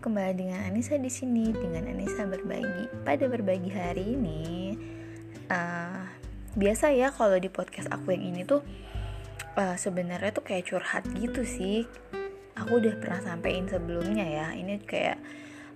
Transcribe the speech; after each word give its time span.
kembali 0.00 0.32
dengan 0.32 0.64
Anissa 0.64 0.96
di 0.96 1.12
sini 1.12 1.52
dengan 1.52 1.84
Anissa 1.84 2.24
berbagi. 2.24 2.88
Pada 3.04 3.28
berbagi 3.28 3.68
hari 3.68 4.16
ini, 4.16 4.72
uh, 5.52 6.08
biasa 6.56 6.96
ya 6.96 7.12
kalau 7.12 7.36
di 7.36 7.52
podcast 7.52 7.92
aku 7.92 8.16
yang 8.16 8.32
ini 8.32 8.48
tuh 8.48 8.64
uh, 9.60 9.76
sebenarnya 9.76 10.32
tuh 10.32 10.40
kayak 10.40 10.72
curhat 10.72 11.04
gitu 11.12 11.44
sih. 11.44 11.84
Aku 12.56 12.80
udah 12.80 12.96
pernah 12.96 13.20
sampein 13.20 13.68
sebelumnya 13.68 14.24
ya. 14.24 14.46
Ini 14.56 14.80
kayak 14.88 15.20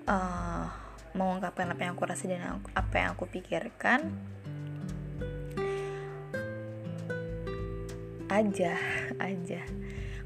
uh, 0.08 0.72
mengungkapkan 1.12 1.76
apa 1.76 1.80
yang 1.84 1.92
aku 1.92 2.08
rasa 2.08 2.24
dan 2.24 2.64
apa 2.72 2.94
yang 2.96 3.12
aku 3.12 3.28
pikirkan. 3.28 4.08
Aja, 8.32 8.74
aja 9.20 9.62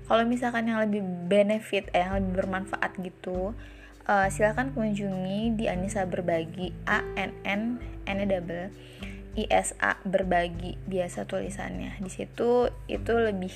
kalau 0.08 0.24
misalkan 0.24 0.64
yang 0.64 0.80
lebih 0.80 1.04
benefit 1.28 1.92
eh, 1.92 2.00
yang 2.00 2.16
lebih 2.16 2.40
bermanfaat 2.40 2.96
gitu 3.04 3.52
uh, 4.08 4.28
silakan 4.32 4.72
kunjungi 4.72 5.54
di 5.54 5.68
Anissa 5.68 6.08
berbagi 6.08 6.72
A 6.88 7.04
N 7.14 7.30
N 7.44 7.76
N 8.08 8.18
double 8.24 8.72
I 9.38 9.44
S 9.52 9.76
A 9.78 10.00
berbagi 10.02 10.80
biasa 10.88 11.28
tulisannya. 11.28 12.00
Di 12.00 12.10
situ 12.10 12.66
itu 12.90 13.12
lebih 13.14 13.54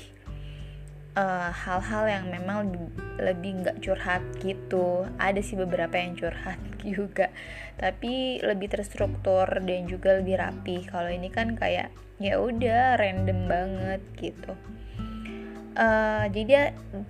eh, 1.18 1.50
hal-hal 1.50 2.04
uh, 2.06 2.12
yang 2.12 2.30
memang 2.30 2.70
lebih 3.18 3.66
nggak 3.66 3.82
curhat 3.82 4.22
gitu. 4.38 5.10
Ada 5.18 5.42
sih 5.42 5.58
beberapa 5.58 5.98
yang 5.98 6.14
curhat 6.14 6.60
juga 6.86 7.34
tapi 7.82 8.38
lebih 8.46 8.70
terstruktur 8.70 9.48
dan 9.48 9.90
juga 9.90 10.22
lebih 10.22 10.38
rapi. 10.38 10.86
Kalau 10.86 11.10
ini 11.10 11.34
kan 11.34 11.58
kayak 11.58 11.90
ya 12.22 12.38
udah 12.38 12.94
random 12.94 13.50
banget 13.50 14.02
gitu. 14.22 14.54
Uh, 15.72 16.28
jadi 16.30 16.44
dia 16.46 16.62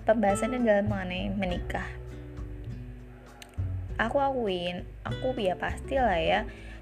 pembahasannya 0.07 0.63
dalam 0.63 0.87
mengenai 0.87 1.29
menikah 1.35 1.85
aku 3.97 4.17
akuin 4.19 4.87
aku 5.05 5.35
ya 5.37 5.57
pasti 5.57 5.97
lah 5.97 6.17
ya 6.19 6.39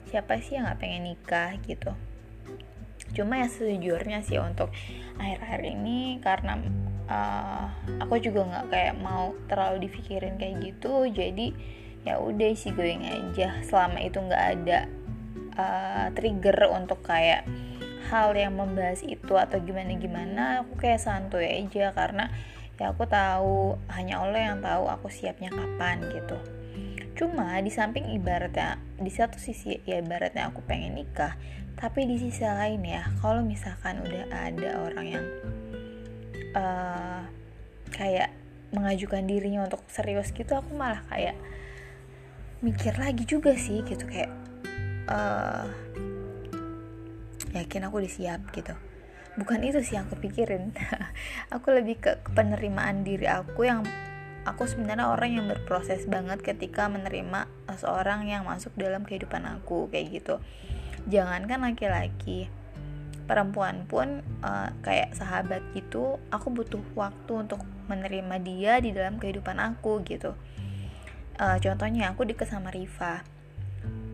siapa 0.07 0.39
sih 0.43 0.59
yang 0.59 0.67
nggak 0.67 0.79
pengen 0.81 1.03
nikah 1.13 1.55
gitu. 1.63 1.91
Cuma 3.11 3.43
ya 3.43 3.47
sejujurnya 3.47 4.23
sih 4.23 4.39
untuk 4.39 4.71
akhir-akhir 5.19 5.61
ini 5.67 6.19
karena 6.23 6.59
uh, 7.07 7.67
aku 7.99 8.19
juga 8.19 8.47
nggak 8.47 8.67
kayak 8.71 8.95
mau 8.99 9.35
terlalu 9.47 9.87
dipikirin 9.87 10.39
kayak 10.39 10.59
gitu 10.63 11.07
jadi 11.11 11.55
ya 12.07 12.19
udah 12.19 12.51
sih 12.55 12.75
going 12.75 13.07
aja. 13.07 13.63
Selama 13.63 13.99
itu 14.03 14.19
nggak 14.19 14.45
ada 14.59 14.79
uh, 15.55 16.05
trigger 16.15 16.71
untuk 16.71 17.03
kayak 17.03 17.47
hal 18.11 18.35
yang 18.35 18.59
membahas 18.59 18.99
itu 19.07 19.33
atau 19.39 19.63
gimana 19.63 19.95
gimana 19.95 20.43
aku 20.67 20.75
kayak 20.83 20.99
santuy 20.99 21.47
aja 21.47 21.95
karena 21.95 22.27
ya 22.75 22.91
aku 22.91 23.05
tahu 23.07 23.77
hanya 23.93 24.19
Allah 24.19 24.51
yang 24.51 24.59
tahu 24.59 24.89
aku 24.89 25.07
siapnya 25.07 25.53
kapan 25.53 26.01
gitu 26.11 26.35
cuma 27.21 27.61
di 27.61 27.69
samping 27.69 28.09
ibaratnya 28.17 28.81
di 28.97 29.13
satu 29.13 29.37
sisi 29.37 29.77
ya 29.85 30.01
ibaratnya 30.01 30.49
aku 30.49 30.65
pengen 30.65 30.97
nikah 30.97 31.37
tapi 31.77 32.09
di 32.09 32.17
sisi 32.17 32.41
lain 32.41 32.81
ya 32.81 33.05
kalau 33.21 33.45
misalkan 33.45 34.01
udah 34.01 34.25
ada 34.33 34.69
orang 34.89 35.05
yang 35.05 35.25
uh, 36.57 37.21
kayak 37.93 38.33
mengajukan 38.73 39.29
dirinya 39.29 39.69
untuk 39.69 39.85
serius 39.85 40.33
gitu 40.33 40.57
aku 40.57 40.73
malah 40.73 41.05
kayak 41.13 41.37
mikir 42.61 42.93
lagi 42.95 43.25
juga 43.25 43.57
sih 43.57 43.81
gitu. 43.81 44.05
Kayak 44.05 44.31
uh, 45.09 45.65
yakin 47.57 47.89
aku 47.89 48.05
udah 48.05 48.13
siap 48.13 48.41
gitu. 48.53 48.73
Bukan 49.35 49.65
itu 49.65 49.81
sih 49.81 49.97
yang 49.97 50.05
aku 50.07 50.21
pikirin. 50.21 50.75
Aku 51.55 51.71
lebih 51.71 52.03
ke, 52.03 52.19
ke 52.19 52.29
penerimaan 52.35 53.07
diri 53.07 53.31
aku 53.31 53.63
yang 53.63 53.87
aku 54.43 54.65
sebenarnya 54.65 55.13
orang 55.13 55.37
yang 55.37 55.45
berproses 55.47 56.09
banget 56.09 56.41
ketika 56.41 56.89
menerima 56.89 57.45
seorang 57.77 58.25
yang 58.25 58.45
masuk 58.45 58.73
dalam 58.73 59.05
kehidupan 59.05 59.45
aku 59.45 59.89
kayak 59.93 60.21
gitu. 60.21 60.35
Jangankan 61.09 61.65
laki-laki 61.65 62.49
perempuan 63.25 63.87
pun 63.87 64.25
uh, 64.43 64.75
kayak 64.83 65.15
sahabat 65.15 65.63
gitu 65.71 66.19
aku 66.33 66.51
butuh 66.51 66.83
waktu 66.97 67.31
untuk 67.47 67.63
menerima 67.87 68.35
dia 68.43 68.73
di 68.81 68.91
dalam 68.91 69.21
kehidupan 69.21 69.57
aku 69.61 70.01
gitu. 70.03 70.33
Uh, 71.37 71.57
contohnya 71.57 72.11
aku 72.11 72.27
deket 72.27 72.49
sama 72.49 72.73
Riva. 72.73 73.23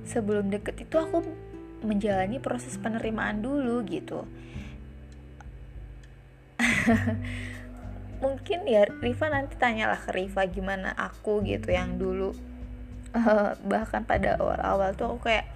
Sebelum 0.07 0.47
deket 0.47 0.79
itu 0.88 0.95
aku 0.95 1.23
menjalani 1.83 2.39
proses 2.41 2.73
penerimaan 2.79 3.45
dulu 3.45 3.85
gitu 3.85 4.25
mungkin 8.19 8.66
ya 8.66 8.85
Riva 9.01 9.28
nanti 9.29 9.55
tanyalah 9.57 10.00
ke 10.01 10.11
Riva 10.13 10.44
gimana 10.50 10.94
aku? 10.97 11.41
gitu 11.45 11.69
yang 11.69 11.97
dulu. 12.01 12.33
Uh, 13.16 13.55
bahkan 13.66 14.03
pada 14.03 14.38
awal-awal 14.38 14.94
tuh 14.94 15.16
aku 15.16 15.31
kayak 15.31 15.47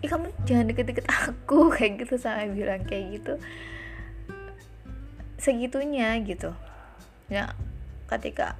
ih 0.00 0.08
kamu 0.08 0.30
jangan 0.44 0.68
deket-deket 0.70 1.06
aku. 1.08 1.68
Kayak 1.76 2.04
gitu 2.04 2.14
sama 2.20 2.44
bilang 2.52 2.84
kayak 2.84 3.20
gitu. 3.20 3.34
Segitunya 5.40 6.16
gitu. 6.22 6.52
Ya 7.32 7.56
ketika 8.08 8.56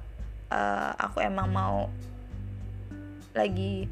uh, 0.49 0.93
aku 0.97 1.21
emang 1.21 1.53
mau 1.53 1.89
lagi 3.37 3.85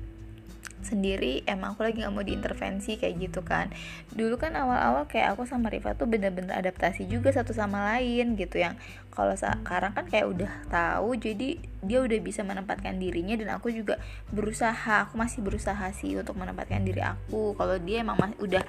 sendiri 0.85 1.41
emang 1.47 1.75
aku 1.75 1.87
lagi 1.87 2.03
gak 2.03 2.13
mau 2.13 2.21
diintervensi 2.21 2.99
kayak 2.99 3.15
gitu 3.19 3.41
kan. 3.41 3.71
Dulu 4.13 4.35
kan 4.37 4.53
awal-awal 4.53 5.09
kayak 5.09 5.35
aku 5.35 5.49
sama 5.49 5.71
Riva 5.71 5.95
tuh 5.97 6.05
bener-bener 6.05 6.53
adaptasi 6.53 7.07
juga 7.07 7.31
satu 7.33 7.55
sama 7.55 7.95
lain 7.95 8.35
gitu 8.35 8.61
yang 8.61 8.77
kalau 9.13 9.37
sekarang 9.37 9.93
kan 9.93 10.09
kayak 10.09 10.25
udah 10.25 10.51
tahu 10.73 11.13
jadi 11.13 11.61
dia 11.85 11.99
udah 12.01 12.17
bisa 12.17 12.41
menempatkan 12.41 12.97
dirinya 12.97 13.37
dan 13.37 13.53
aku 13.53 13.69
juga 13.69 14.01
berusaha 14.33 15.05
aku 15.05 15.21
masih 15.21 15.45
berusaha 15.45 15.85
sih 15.93 16.17
untuk 16.17 16.33
menempatkan 16.33 16.81
diri 16.81 17.05
aku. 17.05 17.53
Kalau 17.53 17.77
dia 17.77 18.01
emang 18.01 18.17
masih 18.17 18.35
udah 18.41 18.63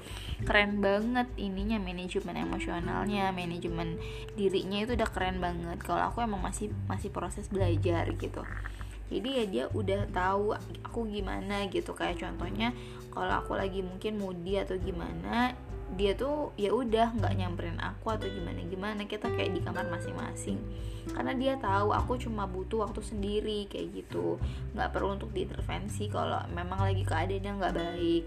keren 0.45 0.85
banget 0.85 1.27
ininya 1.41 1.81
manajemen 1.81 2.37
emosionalnya 2.37 3.33
manajemen 3.33 3.97
dirinya 4.37 4.85
itu 4.85 4.93
udah 4.95 5.09
keren 5.09 5.41
banget. 5.41 5.81
Kalau 5.81 6.13
aku 6.13 6.21
emang 6.21 6.45
masih 6.45 6.69
masih 6.87 7.09
proses 7.09 7.49
belajar 7.49 8.05
gitu 8.15 8.45
jadi 9.13 9.29
ya 9.29 9.45
dia 9.45 9.65
udah 9.73 10.09
tahu 10.11 10.57
aku 10.85 11.07
gimana 11.13 11.69
gitu. 11.69 11.93
Kayak 11.93 12.25
contohnya 12.25 12.73
kalau 13.13 13.41
aku 13.45 13.55
lagi 13.55 13.85
mungkin 13.85 14.17
moody 14.17 14.59
atau 14.59 14.81
gimana 14.81 15.53
dia 15.95 16.17
tuh 16.17 16.51
ya 16.59 16.75
udah 16.75 17.15
nggak 17.15 17.35
nyamperin 17.39 17.79
aku 17.79 18.17
atau 18.17 18.27
gimana 18.27 18.65
gimana. 18.65 19.01
Kita 19.05 19.29
kayak 19.29 19.53
di 19.53 19.61
kamar 19.61 19.87
masing-masing. 19.93 20.59
Karena 21.13 21.37
dia 21.37 21.55
tahu 21.61 21.93
aku 21.93 22.17
cuma 22.17 22.49
butuh 22.49 22.89
waktu 22.89 23.05
sendiri 23.05 23.69
kayak 23.69 23.93
gitu. 24.03 24.41
Nggak 24.73 24.91
perlu 24.91 25.21
untuk 25.21 25.31
diintervensi 25.37 26.09
kalau 26.09 26.41
memang 26.51 26.81
lagi 26.81 27.05
keadaannya 27.05 27.53
nggak 27.61 27.77
baik. 27.77 28.25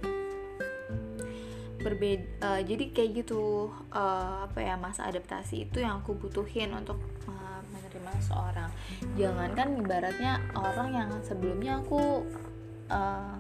Berbeda 1.77 2.25
uh, 2.45 2.61
jadi 2.61 2.83
kayak 2.93 3.11
gitu 3.25 3.73
uh, 3.93 4.45
apa 4.49 4.59
ya 4.61 4.75
masa 4.77 5.09
adaptasi 5.09 5.69
itu 5.69 5.81
yang 5.81 6.01
aku 6.05 6.13
butuhin 6.17 6.73
untuk 6.73 7.01
uh, 8.07 8.18
menerima 8.18 8.23
seorang 8.23 8.72
jangankan 9.19 9.68
ibaratnya 9.84 10.34
orang 10.56 10.90
yang 10.95 11.09
sebelumnya 11.23 11.84
aku 11.84 12.23
uh, 12.88 13.35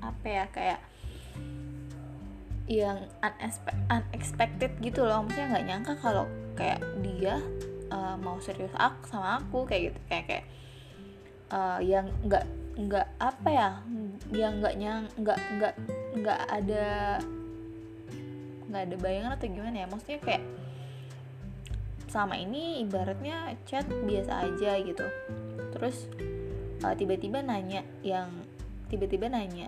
apa 0.00 0.26
ya 0.26 0.44
kayak 0.54 0.80
yang 2.66 2.98
unexpected 3.90 4.74
gitu 4.82 5.06
loh. 5.06 5.22
Maksudnya 5.22 5.46
nggak 5.54 5.66
nyangka 5.66 5.92
kalau 6.02 6.26
kayak 6.58 6.82
dia 7.02 7.38
uh, 7.90 8.18
mau 8.18 8.38
serius 8.42 8.74
aku 8.74 9.06
sama 9.06 9.38
aku 9.42 9.66
kayak 9.66 9.92
gitu. 9.94 10.00
Kayak 10.10 10.24
kayak 10.26 10.44
uh, 11.54 11.78
yang 11.82 12.06
nggak 12.26 12.44
nggak 12.76 13.06
apa 13.22 13.48
ya 13.48 13.70
yang 14.34 14.58
nggak 14.60 14.74
nyang 14.76 15.02
nggak 15.16 15.38
nggak 15.56 15.74
nggak 16.18 16.40
ada 16.50 16.86
nggak 18.66 18.82
ada 18.82 18.96
bayangan 18.98 19.32
atau 19.38 19.46
gimana 19.46 19.76
ya. 19.78 19.86
Maksudnya 19.86 20.20
kayak 20.22 20.42
selama 22.06 22.38
ini 22.38 22.82
ibaratnya 22.86 23.54
chat 23.66 23.86
biasa 23.86 24.46
aja 24.46 24.78
gitu. 24.82 25.06
Terus 25.74 26.08
uh, 26.82 26.94
tiba-tiba 26.94 27.42
nanya 27.42 27.82
yang 28.06 28.30
tiba-tiba 28.86 29.26
nanya 29.26 29.66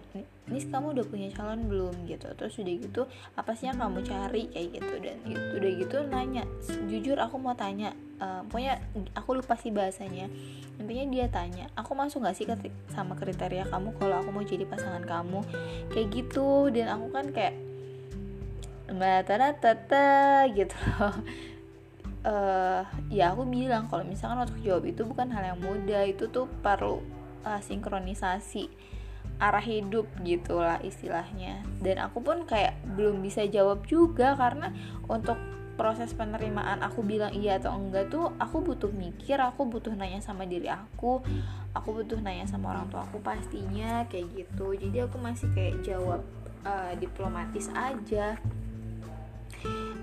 Nis 0.48 0.64
kamu 0.70 0.94
udah 0.94 1.04
punya 1.10 1.28
calon 1.34 1.68
belum? 1.68 2.06
gitu. 2.08 2.30
Terus 2.38 2.54
udah 2.56 2.74
gitu 2.80 3.02
apa 3.36 3.52
sih 3.52 3.68
yang 3.68 3.76
kamu 3.82 4.00
cari? 4.06 4.48
kayak 4.48 4.80
gitu. 4.80 4.94
Dan 5.02 5.16
gitu, 5.26 5.44
udah 5.60 5.70
gitu 5.76 5.96
nanya 6.08 6.42
jujur 6.88 7.18
aku 7.20 7.36
mau 7.36 7.52
tanya 7.52 7.92
uh, 8.22 8.40
pokoknya 8.48 8.80
aku 9.12 9.42
lupa 9.42 9.58
sih 9.60 9.74
bahasanya. 9.74 10.30
Intinya 10.78 11.04
dia 11.10 11.26
tanya 11.28 11.66
aku 11.74 11.92
masuk 11.92 12.24
gak 12.24 12.38
sih 12.38 12.46
ke 12.46 12.54
sama 12.94 13.18
kriteria 13.18 13.66
kamu 13.68 13.92
kalau 13.98 14.22
aku 14.22 14.30
mau 14.30 14.46
jadi 14.46 14.64
pasangan 14.64 15.04
kamu? 15.04 15.44
Kayak 15.92 16.08
gitu. 16.14 16.72
Dan 16.72 16.86
aku 16.88 17.06
kan 17.12 17.28
kayak 17.34 17.54
mbak 18.88 19.28
tata 19.60 20.48
gitu 20.56 20.80
uh, 22.28 22.82
ya 23.08 23.32
aku 23.32 23.48
bilang 23.48 23.88
kalau 23.88 24.04
misalkan 24.04 24.44
untuk 24.44 24.60
jawab 24.60 24.84
itu 24.84 25.02
bukan 25.08 25.32
hal 25.32 25.56
yang 25.56 25.60
mudah 25.64 26.04
itu 26.04 26.28
tuh 26.28 26.44
perlu 26.60 27.00
uh, 27.48 27.60
sinkronisasi 27.64 28.68
arah 29.38 29.62
hidup 29.62 30.04
gitulah 30.26 30.82
istilahnya. 30.84 31.62
Dan 31.80 32.02
aku 32.02 32.20
pun 32.20 32.44
kayak 32.44 32.76
belum 32.98 33.22
bisa 33.24 33.46
jawab 33.48 33.86
juga 33.86 34.34
karena 34.34 34.74
untuk 35.06 35.38
proses 35.78 36.10
penerimaan 36.10 36.82
aku 36.82 37.06
bilang 37.06 37.30
iya 37.30 37.62
atau 37.62 37.70
enggak 37.78 38.10
tuh 38.10 38.34
aku 38.42 38.66
butuh 38.66 38.90
mikir 38.90 39.38
aku 39.38 39.62
butuh 39.62 39.94
nanya 39.94 40.18
sama 40.18 40.42
diri 40.42 40.66
aku 40.66 41.22
aku 41.70 42.02
butuh 42.02 42.18
nanya 42.18 42.50
sama 42.50 42.74
orang 42.74 42.90
tua 42.90 43.06
aku 43.06 43.22
pastinya 43.22 44.02
kayak 44.10 44.26
gitu. 44.34 44.74
Jadi 44.74 45.06
aku 45.06 45.22
masih 45.22 45.46
kayak 45.54 45.86
jawab 45.86 46.26
uh, 46.66 46.92
diplomatis 46.98 47.70
aja 47.78 48.34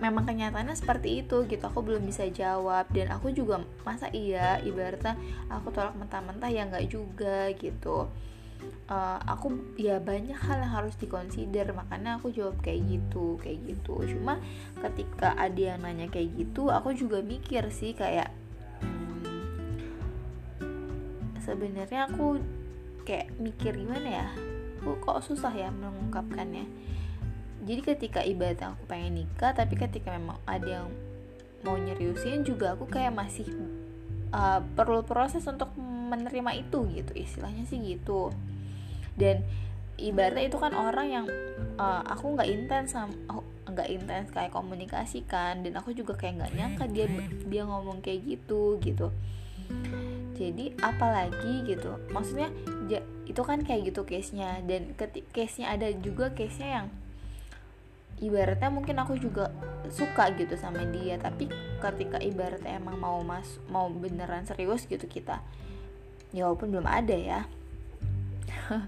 memang 0.03 0.27
kenyataannya 0.27 0.75
seperti 0.75 1.23
itu 1.23 1.47
gitu. 1.47 1.63
Aku 1.67 1.79
belum 1.79 2.03
bisa 2.03 2.27
jawab 2.27 2.87
dan 2.91 3.11
aku 3.15 3.31
juga 3.31 3.63
masa 3.87 4.11
iya 4.11 4.59
ibaratnya 4.59 5.15
aku 5.47 5.71
tolak 5.71 5.95
mentah-mentah 5.95 6.51
ya 6.51 6.67
nggak 6.67 6.87
juga 6.91 7.51
gitu. 7.55 8.11
Uh, 8.89 9.19
aku 9.27 9.51
ya 9.75 9.99
banyak 9.99 10.33
hal 10.33 10.63
yang 10.63 10.73
harus 10.73 10.95
dikonsider 10.97 11.69
makanya 11.75 12.17
aku 12.17 12.31
jawab 12.31 12.57
kayak 12.59 12.81
gitu 12.87 13.39
kayak 13.39 13.59
gitu. 13.67 14.03
Cuma 14.15 14.39
ketika 14.79 15.35
ada 15.35 15.75
yang 15.75 15.83
nanya 15.83 16.07
kayak 16.11 16.33
gitu 16.35 16.71
aku 16.71 16.95
juga 16.95 17.21
mikir 17.21 17.67
sih 17.71 17.93
kayak 17.93 18.31
hmm, 18.83 19.25
sebenarnya 21.43 22.09
aku 22.09 22.39
kayak 23.07 23.31
mikir 23.37 23.75
gimana 23.75 24.09
ya? 24.23 24.27
Aku 24.81 25.01
kok 25.01 25.25
susah 25.25 25.49
ya 25.49 25.73
mengungkapkannya 25.73 26.65
jadi 27.65 27.81
ketika 27.81 28.21
ibadah 28.21 28.77
aku 28.77 28.85
pengen 28.85 29.25
nikah 29.25 29.51
tapi 29.57 29.73
ketika 29.73 30.13
memang 30.13 30.37
ada 30.45 30.85
yang 30.85 30.87
mau 31.65 31.75
nyeriusin 31.81 32.45
juga 32.45 32.77
aku 32.77 32.85
kayak 32.85 33.17
masih 33.17 33.49
uh, 34.29 34.61
perlu 34.77 35.01
proses 35.01 35.41
untuk 35.49 35.73
menerima 35.81 36.61
itu 36.61 36.85
gitu. 36.93 37.11
Istilahnya 37.17 37.65
sih 37.65 37.81
gitu. 37.81 38.29
Dan 39.17 39.41
ibaratnya 39.97 40.45
itu 40.45 40.61
kan 40.61 40.77
orang 40.77 41.07
yang 41.09 41.25
uh, 41.81 42.05
aku 42.05 42.37
nggak 42.37 42.49
intens 42.53 42.93
sama 42.93 43.41
nggak 43.65 43.89
intens 43.89 44.29
kayak 44.29 44.53
komunikasi 44.53 45.25
kan. 45.25 45.65
Dan 45.65 45.73
aku 45.81 45.97
juga 45.97 46.13
kayak 46.13 46.45
nggak 46.45 46.53
nyangka 46.53 46.85
dia 46.85 47.09
dia 47.49 47.63
ngomong 47.65 48.05
kayak 48.05 48.21
gitu 48.29 48.77
gitu. 48.77 49.09
Jadi 50.37 50.77
apalagi 50.83 51.65
gitu 51.65 51.97
maksudnya 52.13 52.53
itu 53.25 53.41
kan 53.41 53.65
kayak 53.65 53.89
gitu 53.89 54.05
case 54.05 54.37
nya 54.37 54.61
dan 54.61 54.93
case 55.33 55.57
nya 55.57 55.73
ada 55.73 55.89
juga 55.97 56.29
case 56.37 56.61
nya 56.61 56.69
yang 56.83 56.87
ibaratnya 58.23 58.71
mungkin 58.71 58.95
aku 59.01 59.19
juga 59.19 59.51
suka 59.91 60.31
gitu 60.33 60.55
sama 60.55 60.81
dia 60.87 61.19
tapi 61.19 61.51
ketika 61.83 62.17
ibaratnya 62.23 62.79
emang 62.79 62.95
mau 62.97 63.19
mas 63.21 63.59
mau 63.67 63.91
beneran 63.91 64.47
serius 64.47 64.87
gitu 64.87 65.03
kita 65.05 65.43
ya 66.35 66.51
walaupun 66.51 66.75
belum 66.75 66.87
ada 66.87 67.15
ya. 67.15 67.39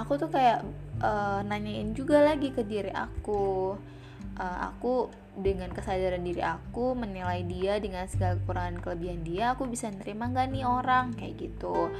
Aku 0.00 0.16
tuh 0.16 0.32
kayak 0.32 0.64
uh, 1.04 1.44
nanyain 1.44 1.92
juga 1.92 2.24
lagi 2.24 2.48
ke 2.48 2.64
diri 2.64 2.88
aku. 2.94 3.76
Uh, 4.38 4.58
aku 4.70 5.10
dengan 5.34 5.74
kesadaran 5.74 6.22
diri 6.22 6.38
aku 6.38 6.94
menilai 6.94 7.42
dia 7.42 7.82
dengan 7.82 8.06
segala 8.06 8.38
kekurangan 8.38 8.78
kelebihan 8.78 9.26
dia 9.26 9.50
aku 9.58 9.66
bisa 9.66 9.90
nerima 9.90 10.30
nggak 10.30 10.54
nih 10.54 10.62
orang? 10.62 11.18
Kayak 11.18 11.34
gitu 11.42 11.90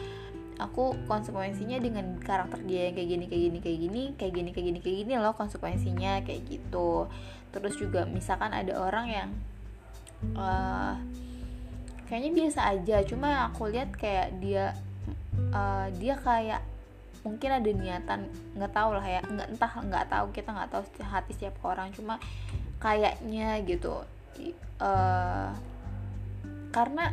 aku 0.58 0.98
konsekuensinya 1.06 1.78
dengan 1.78 2.18
karakter 2.18 2.58
dia 2.66 2.90
yang 2.90 2.94
kayak 2.98 3.08
gini 3.08 3.24
kayak 3.30 3.42
gini 3.46 3.58
kayak 3.62 3.78
gini 3.78 4.02
kayak 4.18 4.32
gini 4.34 4.50
kayak 4.50 4.66
gini 4.66 4.78
kayak 4.82 4.96
gini 5.06 5.12
loh 5.18 5.34
konsekuensinya 5.38 6.12
kayak 6.26 6.42
gitu. 6.50 7.06
Terus 7.54 7.74
juga 7.78 8.04
misalkan 8.04 8.50
ada 8.50 8.74
orang 8.76 9.06
yang 9.06 9.28
uh, 10.34 10.98
kayaknya 12.10 12.30
biasa 12.34 12.60
aja 12.74 12.96
cuma 13.06 13.48
aku 13.48 13.70
lihat 13.70 13.94
kayak 13.94 14.34
dia 14.42 14.74
uh, 15.54 15.86
dia 15.94 16.18
kayak 16.18 16.60
mungkin 17.22 17.50
ada 17.54 17.70
niatan 17.70 18.20
nggak 18.58 18.72
tahu 18.74 18.90
lah 18.98 19.06
ya 19.06 19.20
nggak 19.22 19.48
entah 19.54 19.72
nggak 19.78 20.06
tahu 20.10 20.26
kita 20.34 20.50
nggak 20.54 20.70
tahu 20.74 20.82
hati 21.06 21.32
setiap 21.34 21.54
orang 21.62 21.94
cuma 21.94 22.18
kayaknya 22.82 23.62
gitu. 23.62 24.02
Uh, 24.78 25.50
karena 26.74 27.10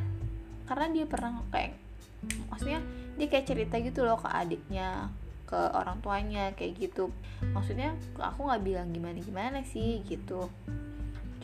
karena 0.65 0.85
dia 0.93 1.05
pernah 1.05 1.41
kayak 1.53 1.73
maksudnya 2.49 2.81
dia 3.15 3.27
kayak 3.31 3.47
cerita 3.47 3.75
gitu 3.79 4.03
loh 4.03 4.19
ke 4.19 4.27
adiknya 4.27 5.09
ke 5.45 5.59
orang 5.71 6.01
tuanya 6.01 6.51
kayak 6.57 6.75
gitu. 6.81 7.13
Maksudnya 7.53 7.93
aku 8.17 8.49
nggak 8.49 8.63
bilang 8.65 8.89
gimana 8.91 9.17
gimana 9.21 9.59
sih 9.63 10.01
gitu. 10.03 10.49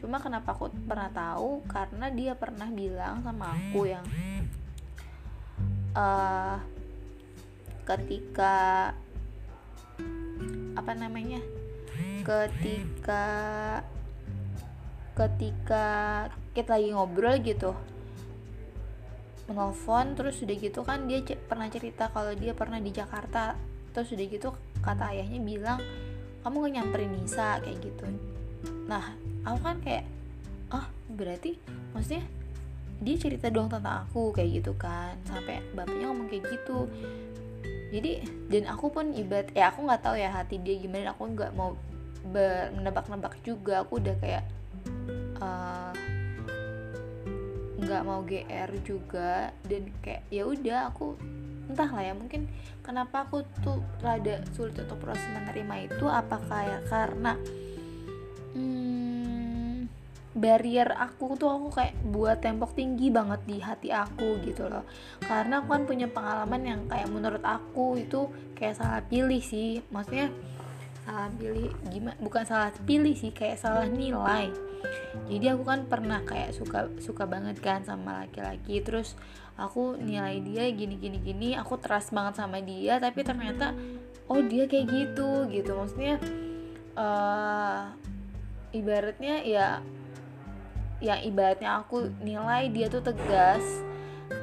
Cuma 0.01 0.17
kenapa 0.17 0.57
aku 0.57 0.73
pernah 0.89 1.13
tahu? 1.13 1.61
Karena 1.69 2.09
dia 2.09 2.33
pernah 2.33 2.65
bilang 2.67 3.21
sama 3.21 3.53
aku 3.53 3.85
yang 3.85 4.05
uh, 5.93 6.57
ketika 7.85 8.91
apa 10.73 10.91
namanya? 10.97 11.39
Ketika 12.25 13.25
ketika 15.13 15.87
kita 16.57 16.79
lagi 16.79 16.89
ngobrol 16.93 17.37
gitu 17.45 17.77
menelpon 19.51 20.15
terus 20.15 20.39
udah 20.41 20.57
gitu 20.57 20.81
kan 20.81 21.05
dia 21.05 21.21
pernah 21.23 21.67
cerita 21.67 22.07
kalau 22.09 22.31
dia 22.33 22.55
pernah 22.55 22.79
di 22.79 22.89
Jakarta. 22.89 23.55
Terus 23.91 24.15
udah 24.15 24.25
gitu 24.31 24.49
kata 24.79 25.11
ayahnya 25.11 25.39
bilang 25.43 25.79
kamu 26.41 26.55
gak 26.65 26.73
nyamperin 26.79 27.11
Nisa 27.13 27.59
kayak 27.61 27.77
gitu. 27.83 28.05
Nah 28.87 29.13
aku 29.43 29.59
kan 29.61 29.77
kayak 29.83 30.05
ah 30.71 30.87
berarti 31.11 31.59
maksudnya 31.91 32.23
dia 33.01 33.17
cerita 33.17 33.49
dong 33.49 33.67
tentang 33.67 34.07
aku 34.07 34.31
kayak 34.31 34.63
gitu 34.63 34.73
kan. 34.79 35.19
Sampai 35.27 35.59
bapaknya 35.75 36.09
ngomong 36.09 36.31
kayak 36.31 36.47
gitu. 36.49 36.87
Jadi 37.91 38.23
dan 38.47 38.71
aku 38.71 38.87
pun 38.87 39.11
ibad 39.11 39.51
ya 39.51 39.69
aku 39.69 39.83
nggak 39.83 40.01
tahu 40.01 40.15
ya 40.15 40.31
hati 40.31 40.57
dia 40.63 40.79
gimana. 40.79 41.11
Aku 41.11 41.27
nggak 41.27 41.51
mau 41.53 41.75
menebak-nebak 42.31 43.35
juga. 43.43 43.83
Aku 43.83 43.99
udah 43.99 44.15
kayak 44.21 44.43
eh, 45.41 46.10
nggak 47.81 48.01
mau 48.05 48.21
gr 48.21 48.71
juga 48.85 49.49
dan 49.65 49.89
kayak 50.05 50.23
ya 50.29 50.43
udah 50.45 50.93
aku 50.93 51.17
entah 51.69 51.89
lah 51.89 52.03
ya 52.03 52.13
mungkin 52.13 52.45
kenapa 52.85 53.25
aku 53.25 53.41
tuh 53.65 53.81
rada 54.05 54.43
sulit 54.53 54.77
untuk 54.77 55.01
proses 55.01 55.25
menerima 55.33 55.89
itu 55.89 56.05
apakah 56.05 56.61
ya 56.61 56.79
karena 56.85 57.33
barrier 60.41 60.89
aku 60.95 61.37
tuh 61.37 61.51
aku 61.53 61.67
kayak 61.75 61.93
buat 62.07 62.39
tembok 62.39 62.73
tinggi 62.73 63.13
banget 63.13 63.45
di 63.45 63.61
hati 63.61 63.93
aku 63.93 64.41
gitu 64.41 64.65
loh. 64.71 64.87
Karena 65.21 65.61
aku 65.61 65.75
kan 65.75 65.83
punya 65.85 66.07
pengalaman 66.07 66.61
yang 66.63 66.81
kayak 66.87 67.11
menurut 67.11 67.43
aku 67.43 67.99
itu 67.99 68.31
kayak 68.57 68.79
salah 68.79 69.01
pilih 69.05 69.41
sih 69.41 69.81
maksudnya 69.93 70.33
salah 71.05 71.29
pilih 71.33 71.73
gimana 71.89 72.17
bukan 72.21 72.43
salah 72.45 72.69
pilih 72.85 73.17
sih 73.17 73.33
kayak 73.33 73.57
salah 73.57 73.89
nilai 73.89 74.53
jadi 75.31 75.55
aku 75.55 75.63
kan 75.63 75.87
pernah 75.87 76.19
kayak 76.27 76.51
suka 76.51 76.91
suka 76.99 77.23
banget 77.23 77.57
kan 77.63 77.85
sama 77.87 78.25
laki-laki. 78.25 78.83
Terus 78.83 79.15
aku 79.55 79.95
nilai 79.95 80.43
dia 80.43 80.67
gini 80.71 80.99
gini 80.99 81.17
gini. 81.23 81.49
Aku 81.55 81.79
trust 81.79 82.11
banget 82.11 82.41
sama 82.41 82.59
dia 82.59 82.99
tapi 82.99 83.23
ternyata 83.23 83.71
oh 84.27 84.41
dia 84.43 84.67
kayak 84.67 84.91
gitu 84.91 85.47
gitu. 85.47 85.71
Maksudnya 85.77 86.19
uh, 86.99 87.95
ibaratnya 88.75 89.43
ya 89.47 89.67
yang 91.01 91.19
ibaratnya 91.25 91.81
aku 91.81 92.13
nilai 92.21 92.69
dia 92.69 92.85
tuh 92.85 93.01
tegas 93.01 93.65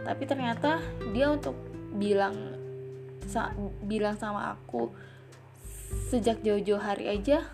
tapi 0.02 0.26
ternyata 0.26 0.82
dia 1.14 1.30
untuk 1.30 1.54
bilang 1.96 2.34
sa 3.30 3.54
bilang 3.86 4.18
sama 4.18 4.58
aku 4.58 4.90
sejak 6.10 6.42
jauh-jauh 6.42 6.82
hari 6.82 7.08
aja 7.08 7.46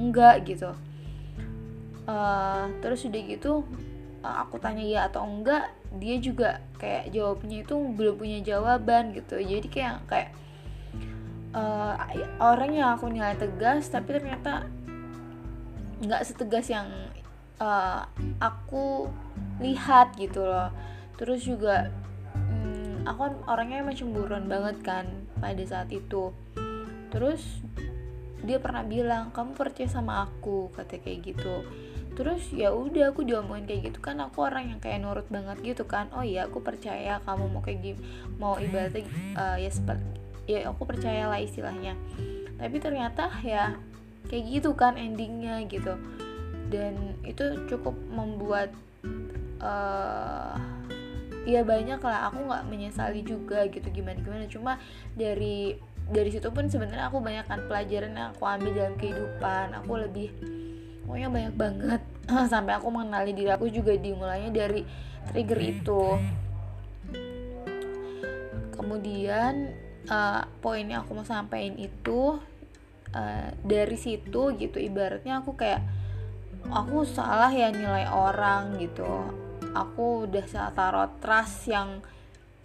enggak 0.00 0.48
gitu 0.48 0.72
uh, 2.10 2.66
terus 2.82 3.06
udah 3.06 3.22
gitu 3.22 3.62
uh, 4.26 4.36
aku 4.42 4.58
tanya 4.58 4.82
ya 4.82 5.00
atau 5.06 5.22
enggak 5.22 5.70
dia 5.98 6.18
juga 6.18 6.62
kayak 6.78 7.10
jawabnya 7.14 7.66
itu 7.66 7.74
belum 7.74 8.14
punya 8.18 8.38
jawaban 8.42 9.10
gitu. 9.14 9.42
Jadi 9.42 9.66
kayak 9.66 10.06
kayak 10.06 10.30
uh, 11.54 11.94
orang 12.38 12.70
yang 12.74 12.88
aku 12.94 13.10
nilai 13.10 13.34
tegas 13.34 13.90
tapi 13.90 14.18
ternyata 14.18 14.66
nggak 16.00 16.22
setegas 16.24 16.70
yang 16.70 16.88
uh, 17.58 18.06
aku 18.38 19.10
lihat 19.58 20.14
gitu 20.14 20.46
loh. 20.46 20.70
Terus 21.18 21.42
juga 21.44 21.90
hmm, 22.38 23.04
aku 23.04 23.18
kan 23.18 23.34
orangnya 23.50 23.82
emang 23.82 23.98
cemburuan 23.98 24.46
banget 24.46 24.78
kan 24.86 25.06
pada 25.42 25.62
saat 25.66 25.90
itu. 25.90 26.30
Terus 27.10 27.42
dia 28.40 28.56
pernah 28.62 28.86
bilang 28.86 29.34
kamu 29.34 29.52
percaya 29.52 29.90
sama 29.90 30.24
aku 30.24 30.72
kata 30.72 30.96
kayak 31.02 31.34
gitu 31.34 31.66
terus 32.20 32.52
ya 32.52 32.68
udah 32.68 33.16
aku 33.16 33.24
diomongin 33.24 33.64
kayak 33.64 33.80
gitu. 33.88 33.98
Kan 34.04 34.20
aku 34.20 34.44
orang 34.44 34.68
yang 34.68 34.76
kayak 34.76 35.00
nurut 35.00 35.24
banget 35.32 35.56
gitu 35.64 35.88
kan. 35.88 36.12
Oh 36.12 36.20
iya 36.20 36.44
aku 36.44 36.60
percaya 36.60 37.16
kamu 37.24 37.48
mau 37.48 37.64
kayak 37.64 37.80
gini 37.80 37.98
mau 38.36 38.60
ibaratnya 38.60 39.08
uh, 39.40 39.56
ya 39.56 39.72
seperti 39.72 40.04
ya 40.44 40.68
aku 40.68 40.84
percaya 40.84 41.32
lah 41.32 41.40
istilahnya. 41.40 41.96
Tapi 42.60 42.76
ternyata 42.76 43.32
ya 43.40 43.80
kayak 44.28 44.44
gitu 44.52 44.76
kan 44.76 45.00
endingnya 45.00 45.64
gitu. 45.64 45.96
Dan 46.68 47.16
itu 47.24 47.64
cukup 47.72 47.96
membuat 48.12 48.68
uh, 49.64 50.60
ya 51.48 51.64
banyak 51.64 52.04
lah. 52.04 52.28
Aku 52.28 52.44
nggak 52.44 52.68
menyesali 52.68 53.24
juga 53.24 53.64
gitu 53.72 53.88
gimana 53.88 54.20
gimana. 54.20 54.44
Cuma 54.44 54.76
dari 55.16 55.80
dari 56.12 56.28
situ 56.28 56.52
pun 56.52 56.68
sebenarnya 56.68 57.08
aku 57.08 57.24
banyak 57.24 57.48
kan 57.48 57.64
pelajaran 57.64 58.12
yang 58.12 58.36
aku 58.36 58.44
ambil 58.44 58.76
dalam 58.76 58.94
kehidupan. 59.00 59.72
Aku 59.80 59.96
lebih 59.96 60.28
pokoknya 61.08 61.26
banyak 61.32 61.54
banget 61.58 62.02
sampai 62.52 62.78
aku 62.78 62.88
mengenali 62.90 63.34
diri 63.34 63.50
aku 63.50 63.66
juga 63.70 63.94
dimulainya 63.94 64.50
dari 64.50 64.82
trigger 65.30 65.60
itu. 65.60 66.02
Kemudian 68.74 69.74
uh, 70.08 70.42
poin 70.64 70.86
yang 70.86 71.04
aku 71.04 71.12
mau 71.20 71.26
sampaikan 71.26 71.76
itu 71.76 72.40
uh, 73.12 73.48
dari 73.62 73.96
situ 73.98 74.56
gitu 74.56 74.78
ibaratnya 74.80 75.44
aku 75.44 75.54
kayak 75.54 75.84
aku 76.70 77.04
salah 77.04 77.52
ya 77.52 77.70
nilai 77.70 78.08
orang 78.08 78.78
gitu. 78.80 79.06
Aku 79.70 80.26
udah 80.26 80.44
salah 80.50 80.72
taruh 80.74 81.10
trust 81.22 81.70
yang 81.70 82.02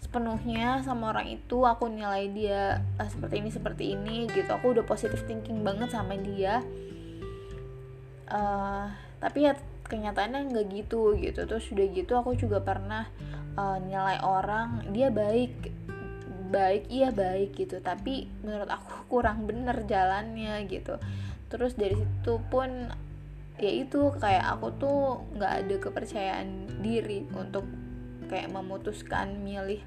sepenuhnya 0.01 0.86
sama 0.86 1.12
orang 1.12 1.34
itu 1.34 1.65
aku 1.65 1.89
nilai 1.89 2.29
dia 2.31 2.81
uh, 2.98 3.10
seperti 3.10 3.36
ini 3.41 3.50
seperti 3.51 3.84
ini 3.93 4.17
gitu. 4.31 4.50
Aku 4.55 4.74
udah 4.74 4.86
positive 4.86 5.22
thinking 5.27 5.62
banget 5.62 5.91
sama 5.93 6.17
dia. 6.17 6.63
Uh, 8.25 8.89
tapi 9.25 9.50
ya 9.50 9.58
kenyataannya 9.89 10.53
nggak 10.53 10.65
gitu 10.86 11.17
gitu. 11.17 11.50
Terus 11.50 11.65
sudah 11.65 11.86
gitu 11.89 12.13
aku 12.13 12.38
juga 12.38 12.62
pernah 12.62 13.10
uh, 13.58 13.82
nilai 13.82 14.22
orang 14.22 14.86
dia 14.94 15.10
baik. 15.10 15.74
Baik 16.53 16.86
iya 16.94 17.10
baik 17.10 17.58
gitu. 17.58 17.82
Tapi 17.82 18.29
menurut 18.46 18.70
aku 18.70 18.94
kurang 19.17 19.50
bener 19.50 19.82
jalannya 19.89 20.62
gitu. 20.70 21.01
Terus 21.50 21.74
dari 21.74 21.98
situ 21.98 22.38
pun 22.53 22.70
ya 23.58 23.72
itu 23.72 24.13
kayak 24.22 24.46
aku 24.60 24.67
tuh 24.77 25.25
nggak 25.34 25.53
ada 25.65 25.75
kepercayaan 25.82 26.70
diri 26.86 27.25
untuk 27.34 27.65
kayak 28.29 28.51
memutuskan 28.53 29.41
milih 29.41 29.82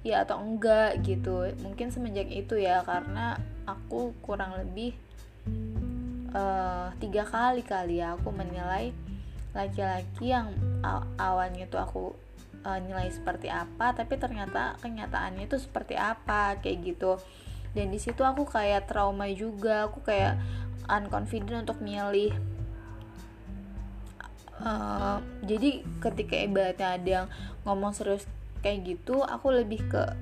ya 0.00 0.24
atau 0.24 0.40
enggak 0.40 1.04
gitu. 1.04 1.44
Mungkin 1.60 1.92
semenjak 1.92 2.32
itu 2.32 2.56
ya 2.56 2.80
karena 2.88 3.36
aku 3.68 4.16
kurang 4.24 4.56
lebih 4.56 4.96
uh, 6.32 6.92
tiga 6.98 7.24
kali 7.24 7.62
kali 7.64 8.00
ya 8.00 8.16
aku 8.16 8.32
menilai 8.32 8.92
laki-laki 9.52 10.32
yang 10.32 10.48
awalnya 11.20 11.68
tuh 11.68 11.80
aku 11.80 12.02
uh, 12.64 12.80
nilai 12.80 13.12
seperti 13.12 13.52
apa 13.52 13.92
tapi 13.92 14.16
ternyata 14.16 14.80
kenyataannya 14.80 15.44
itu 15.44 15.60
seperti 15.60 15.94
apa 15.96 16.58
kayak 16.60 16.78
gitu. 16.82 17.20
Dan 17.72 17.88
di 17.88 17.96
situ 17.96 18.20
aku 18.20 18.44
kayak 18.44 18.88
trauma 18.88 19.28
juga 19.32 19.88
aku 19.88 20.04
kayak 20.04 20.36
unconfident 20.88 21.68
untuk 21.68 21.80
milih. 21.80 22.32
Uh, 24.62 25.18
jadi 25.42 25.82
ketika 25.98 26.38
ibaratnya 26.38 26.88
ada 26.94 27.08
yang 27.08 27.26
ngomong 27.66 27.90
serius 27.90 28.30
kayak 28.62 28.94
gitu 28.94 29.26
aku 29.26 29.50
lebih 29.50 29.82
ke 29.90 30.14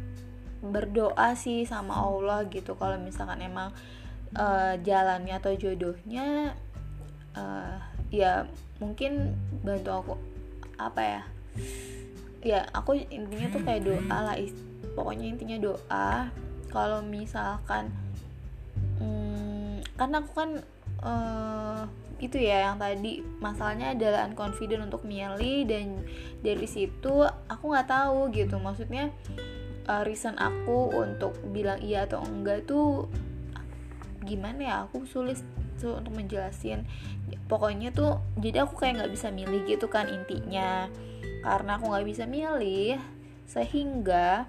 berdoa 0.64 1.36
sih 1.36 1.64
sama 1.64 1.96
Allah 1.96 2.44
gitu. 2.48 2.76
Kalau 2.76 2.96
misalkan 3.00 3.40
emang 3.40 3.72
uh, 4.36 4.74
jalannya 4.82 5.34
atau 5.38 5.52
jodohnya 5.56 6.54
uh, 7.34 7.78
ya 8.10 8.46
mungkin 8.82 9.34
bantu 9.62 9.90
aku 9.90 10.14
apa 10.80 11.02
ya 11.02 11.22
ya 12.40 12.60
aku 12.72 12.96
intinya 12.96 13.52
tuh 13.52 13.62
kayak 13.62 13.84
doa 13.84 14.18
lah 14.24 14.36
pokoknya 14.94 15.26
intinya 15.32 15.56
doa. 15.60 16.28
Kalau 16.70 17.02
misalkan 17.02 17.90
hmm, 19.02 19.82
karena 19.98 20.22
aku 20.22 20.32
kan 20.32 20.50
uh, 21.02 21.82
itu 22.20 22.36
ya 22.36 22.70
yang 22.70 22.76
tadi 22.76 23.24
masalahnya 23.40 23.96
adalah 23.96 24.28
unconfident 24.28 24.86
untuk 24.86 25.02
milih 25.08 25.66
dan 25.66 26.04
dari 26.44 26.68
situ 26.68 27.26
aku 27.50 27.64
nggak 27.74 27.90
tahu 27.90 28.30
gitu. 28.30 28.56
Maksudnya 28.60 29.10
uh, 29.90 30.02
reason 30.06 30.36
aku 30.38 30.94
untuk 30.94 31.34
bilang 31.50 31.80
iya 31.82 32.06
atau 32.06 32.22
enggak 32.22 32.68
tuh 32.68 33.10
gimana 34.30 34.60
ya 34.62 34.76
aku 34.86 35.02
sulit 35.10 35.42
tuh 35.82 35.98
untuk 35.98 36.14
menjelasin 36.14 36.86
pokoknya 37.50 37.90
tuh 37.90 38.22
jadi 38.38 38.62
aku 38.62 38.78
kayak 38.78 39.02
nggak 39.02 39.12
bisa 39.12 39.28
milih 39.34 39.66
gitu 39.66 39.90
kan 39.90 40.06
intinya. 40.06 40.86
Karena 41.42 41.80
aku 41.80 41.90
nggak 41.90 42.06
bisa 42.06 42.24
milih 42.30 43.00
sehingga 43.50 44.46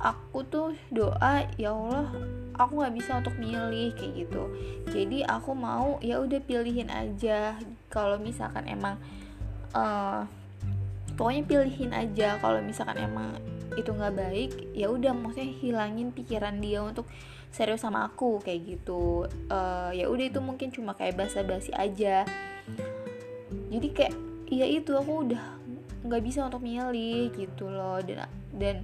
aku 0.00 0.40
tuh 0.48 0.72
doa 0.88 1.44
ya 1.60 1.76
Allah 1.76 2.08
aku 2.56 2.80
nggak 2.80 2.94
bisa 2.96 3.20
untuk 3.20 3.36
milih 3.36 3.92
kayak 3.92 4.24
gitu. 4.24 4.42
Jadi 4.88 5.20
aku 5.28 5.52
mau 5.52 6.00
ya 6.00 6.22
udah 6.24 6.40
pilihin 6.40 6.88
aja. 6.88 7.60
Kalau 7.92 8.16
misalkan 8.16 8.64
emang 8.64 8.96
uh, 9.76 10.24
pokoknya 11.20 11.44
pilihin 11.44 11.92
aja. 11.92 12.40
Kalau 12.40 12.64
misalkan 12.64 12.96
emang 12.96 13.36
itu 13.76 13.92
nggak 13.92 14.16
baik 14.16 14.50
ya 14.72 14.88
udah 14.88 15.12
maksudnya 15.12 15.52
hilangin 15.60 16.08
pikiran 16.08 16.64
dia 16.64 16.80
untuk 16.80 17.04
serius 17.50 17.82
sama 17.82 18.06
aku 18.06 18.42
kayak 18.42 18.76
gitu. 18.76 19.26
Uh, 19.48 19.90
ya 19.92 20.06
udah 20.10 20.24
itu 20.26 20.40
mungkin 20.42 20.70
cuma 20.70 20.94
kayak 20.94 21.18
basa-basi 21.18 21.72
aja. 21.72 22.26
Jadi 23.70 23.88
kayak 23.92 24.14
ya 24.46 24.66
itu 24.66 24.94
aku 24.94 25.30
udah 25.30 25.42
nggak 26.06 26.22
bisa 26.22 26.46
untuk 26.46 26.62
milih 26.62 27.34
gitu 27.34 27.66
loh. 27.68 27.98
Dan 28.02 28.26
dan 28.54 28.76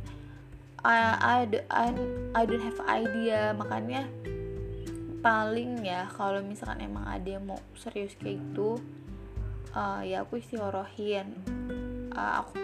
I, 0.82 1.46
I, 1.70 1.94
I, 2.34 2.42
don't 2.42 2.58
have 2.58 2.82
idea. 2.90 3.54
Makanya 3.54 4.10
paling 5.22 5.86
ya 5.86 6.10
kalau 6.10 6.42
misalkan 6.42 6.82
emang 6.82 7.06
ada 7.06 7.38
yang 7.38 7.46
mau 7.46 7.62
serius 7.78 8.18
kayak 8.18 8.42
gitu 8.42 8.82
uh, 9.78 10.02
ya 10.02 10.26
aku 10.26 10.42
istiqorohin 10.42 11.30
uh, 12.10 12.42
aku 12.42 12.58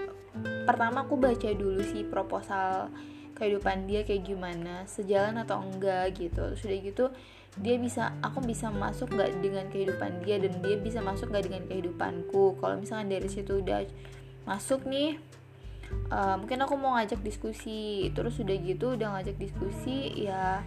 pertama 0.66 1.06
aku 1.06 1.14
baca 1.14 1.48
dulu 1.54 1.80
sih 1.86 2.02
proposal 2.02 2.90
kehidupan 3.38 3.86
dia 3.86 4.02
kayak 4.02 4.26
gimana 4.26 4.84
sejalan 4.84 5.38
atau 5.40 5.62
enggak 5.62 6.18
gitu. 6.18 6.52
Sudah 6.58 6.76
gitu 6.82 7.04
dia 7.58 7.74
bisa 7.80 8.14
aku 8.22 8.44
bisa 8.44 8.70
masuk 8.70 9.18
gak 9.18 9.34
dengan 9.42 9.66
kehidupan 9.72 10.22
dia 10.22 10.38
dan 10.38 10.62
dia 10.62 10.78
bisa 10.78 11.02
masuk 11.02 11.32
gak 11.32 11.48
dengan 11.48 11.66
kehidupanku. 11.66 12.58
Kalau 12.60 12.74
misalkan 12.78 13.10
dari 13.10 13.26
situ 13.26 13.64
udah 13.64 13.82
masuk 14.46 14.86
nih 14.86 15.18
uh, 16.12 16.36
mungkin 16.38 16.60
aku 16.62 16.74
mau 16.78 16.98
ngajak 16.98 17.22
diskusi. 17.24 18.10
Terus 18.14 18.38
udah 18.38 18.56
gitu 18.62 18.94
udah 18.94 19.18
ngajak 19.18 19.36
diskusi 19.40 20.28
ya 20.28 20.62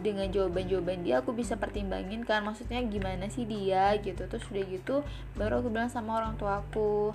dengan 0.00 0.30
jawaban-jawaban 0.32 1.02
dia 1.02 1.20
aku 1.20 1.34
bisa 1.34 1.58
pertimbangin 1.60 2.22
kan 2.22 2.46
maksudnya 2.46 2.80
gimana 2.84 3.28
sih 3.32 3.48
dia 3.48 3.96
gitu. 4.02 4.26
Terus 4.28 4.44
udah 4.52 4.64
gitu 4.68 4.96
baru 5.38 5.64
aku 5.64 5.68
bilang 5.72 5.88
sama 5.88 6.20
orang 6.20 6.36
tua 6.36 6.60
aku 6.60 7.14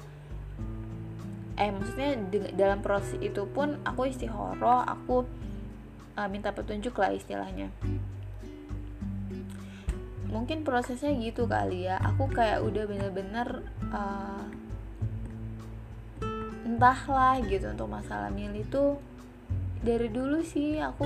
eh 1.55 1.71
maksudnya 1.71 2.19
dalam 2.51 2.83
proses 2.83 3.15
itu 3.23 3.47
pun 3.47 3.79
aku 3.87 4.11
istihoroh 4.11 4.83
aku 4.83 5.23
uh, 6.19 6.27
minta 6.27 6.51
petunjuk 6.51 6.95
lah 6.99 7.11
istilahnya. 7.15 7.71
Mungkin 10.27 10.67
prosesnya 10.67 11.15
gitu 11.15 11.47
kali 11.47 11.87
ya. 11.87 11.95
Aku 12.01 12.27
kayak 12.27 12.59
udah 12.59 12.83
bener-bener 12.87 13.63
uh, 13.91 14.43
entahlah 16.65 17.39
gitu 17.45 17.71
untuk 17.71 17.87
masalah 17.87 18.27
milih 18.33 18.67
tuh 18.67 18.99
dari 19.85 20.09
dulu 20.09 20.41
sih 20.41 20.81
aku 20.81 21.05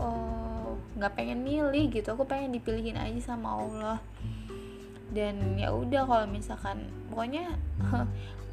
eh, 0.00 0.70
nggak 0.96 1.12
uh, 1.12 1.16
pengen 1.16 1.44
milih 1.44 1.92
gitu. 1.92 2.18
Aku 2.18 2.26
pengen 2.26 2.50
dipilihin 2.50 2.98
aja 2.98 3.36
sama 3.36 3.62
Allah. 3.62 3.98
Dan 5.14 5.54
ya 5.54 5.70
udah 5.70 6.02
kalau 6.08 6.26
misalkan 6.26 6.90
pokoknya 7.12 7.46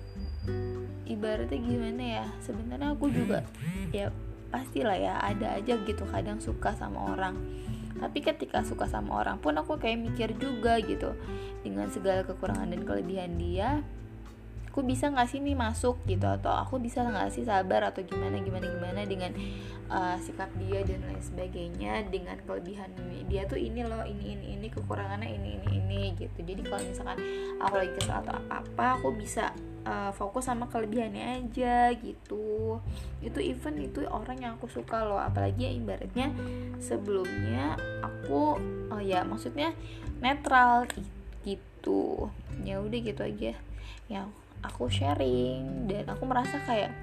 ibaratnya 1.12 1.60
gimana 1.60 2.04
ya 2.04 2.26
sebenarnya 2.40 2.96
aku 2.96 3.12
juga 3.12 3.44
ya 3.92 4.10
pastilah 4.52 5.00
ya 5.00 5.16
ada 5.20 5.56
aja 5.56 5.80
gitu 5.80 6.04
kadang 6.12 6.44
suka 6.44 6.76
sama 6.76 7.16
orang. 7.16 7.40
Tapi 7.92 8.20
ketika 8.24 8.64
suka 8.66 8.88
sama 8.88 9.24
orang 9.24 9.40
pun 9.40 9.56
aku 9.56 9.80
kayak 9.80 10.00
mikir 10.00 10.30
juga 10.40 10.80
gitu 10.84 11.16
dengan 11.62 11.88
segala 11.92 12.26
kekurangan 12.28 12.72
dan 12.72 12.82
kelebihan 12.84 13.38
dia 13.38 13.84
aku 14.72 14.88
bisa 14.88 15.12
nggak 15.12 15.28
sih 15.28 15.44
nih 15.44 15.56
masuk 15.56 16.00
gitu? 16.08 16.24
Atau 16.28 16.52
aku 16.52 16.80
bisa 16.80 17.04
nggak 17.04 17.32
sih 17.32 17.44
sabar 17.44 17.92
atau 17.92 18.02
gimana 18.04 18.40
gimana 18.40 18.66
gimana 18.68 19.02
dengan 19.04 19.32
uh, 19.92 20.16
sikap 20.20 20.48
dia 20.56 20.82
dan 20.88 21.04
lain 21.04 21.22
sebagainya 21.22 22.08
dengan 22.08 22.40
kelebihan 22.48 22.92
dia 23.28 23.44
tuh 23.48 23.60
ini 23.60 23.84
loh 23.84 24.04
ini 24.08 24.40
ini 24.40 24.48
ini 24.60 24.68
kekurangannya 24.72 25.28
ini 25.28 25.50
ini 25.60 25.68
ini 25.80 26.02
gitu. 26.16 26.40
Jadi 26.44 26.62
kalau 26.68 26.84
misalkan 26.84 27.20
aku 27.60 27.76
lagi 27.76 27.92
kesal 28.00 28.24
atau 28.24 28.34
apa 28.40 28.64
apa 28.64 28.86
aku 29.00 29.16
bisa 29.16 29.52
uh, 29.86 30.12
fokus 30.16 30.48
sama 30.50 30.68
kelebihannya 30.70 31.46
aja 31.46 31.94
gitu. 31.98 32.80
Itu 33.22 33.40
event 33.42 33.78
itu 33.82 34.06
orang 34.08 34.38
yang 34.42 34.52
aku 34.58 34.68
suka 34.70 35.06
loh 35.06 35.20
apalagi 35.22 35.70
ya 35.70 35.72
ibaratnya 35.74 36.28
sebelumnya 36.82 37.78
aku 38.02 38.58
oh 38.92 39.02
ya 39.02 39.26
maksudnya 39.26 39.74
netral 40.20 40.86
gitu. 41.46 42.30
Ya 42.62 42.82
udah 42.82 43.00
gitu 43.02 43.22
aja. 43.26 43.54
Ya 44.10 44.22
aku 44.62 44.90
sharing 44.92 45.90
dan 45.90 46.06
aku 46.10 46.24
merasa 46.30 46.62
kayak 46.66 46.94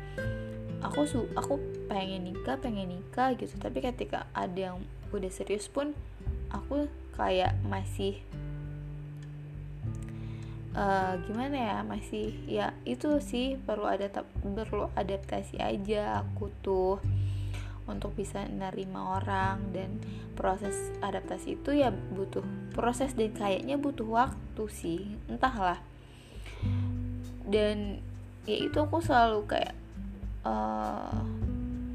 aku 0.78 1.10
su 1.10 1.26
aku 1.34 1.58
pengen 1.90 2.30
nikah 2.30 2.58
pengen 2.58 2.90
nikah 2.94 3.34
gitu. 3.34 3.58
Tapi 3.58 3.82
ketika 3.82 4.30
ada 4.36 4.74
yang 4.74 4.78
udah 5.10 5.30
serius 5.32 5.66
pun 5.66 5.96
aku 6.52 6.86
kayak 7.16 7.56
masih 7.66 8.22
uh, 10.78 11.18
gimana 11.26 11.56
ya 11.58 11.78
masih 11.82 12.30
ya 12.46 12.70
itu 12.86 13.18
sih 13.18 13.58
perlu 13.58 13.90
ada 13.90 14.06
perlu 14.42 14.86
adaptasi 14.94 15.58
aja. 15.58 16.22
Aku 16.22 16.54
tuh 16.62 17.02
untuk 17.90 18.14
bisa 18.14 18.44
menerima 18.46 19.00
orang 19.00 19.72
dan 19.74 19.98
proses 20.38 20.76
adaptasi 21.02 21.58
itu 21.58 21.74
ya 21.74 21.90
butuh 21.90 22.44
proses 22.76 23.16
dan 23.18 23.34
kayaknya 23.34 23.74
butuh 23.80 24.06
waktu 24.06 24.64
sih 24.70 25.18
entahlah. 25.26 25.82
Dan 27.48 27.98
ya 28.46 28.56
itu 28.60 28.78
aku 28.78 29.02
selalu 29.02 29.48
kayak 29.48 29.74
uh, 30.44 31.24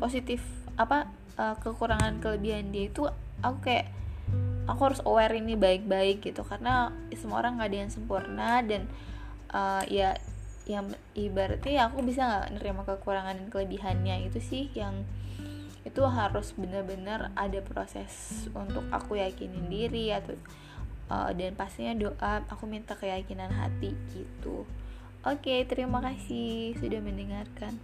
positif 0.01 0.41
apa 0.73 1.07
uh, 1.37 1.55
kekurangan 1.61 2.17
kelebihan 2.17 2.73
dia 2.73 2.89
itu 2.89 3.05
aku 3.45 3.57
kayak 3.61 3.87
aku 4.69 4.81
harus 4.91 5.01
aware 5.03 5.35
ini 5.35 5.55
baik-baik 5.55 6.23
gitu. 6.23 6.41
Karena 6.45 6.91
semua 7.15 7.43
orang 7.43 7.59
gak 7.59 7.69
ada 7.71 7.77
yang 7.85 7.91
sempurna 7.91 8.61
dan 8.63 8.87
uh, 9.53 9.83
ya 9.87 10.17
yang 10.63 10.87
ibaratnya 11.11 11.91
aku 11.91 11.99
bisa 12.07 12.23
nggak 12.23 12.47
nerima 12.55 12.81
kekurangan 12.87 13.35
dan 13.35 13.47
kelebihannya 13.51 14.31
itu 14.31 14.39
sih 14.39 14.71
yang 14.71 15.03
itu 15.83 15.99
harus 16.07 16.55
benar-benar 16.55 17.35
ada 17.35 17.59
proses 17.59 18.47
untuk 18.55 18.87
aku 18.87 19.19
yakinin 19.19 19.67
diri 19.67 20.15
atau 20.15 20.39
uh, 21.11 21.35
dan 21.35 21.59
pastinya 21.59 22.07
doa 22.07 22.47
aku 22.47 22.63
minta 22.63 22.95
keyakinan 22.95 23.51
hati 23.51 23.91
gitu. 24.15 24.63
Oke 25.27 25.67
terima 25.67 25.99
kasih 25.99 26.79
sudah 26.79 27.03
mendengarkan 27.03 27.75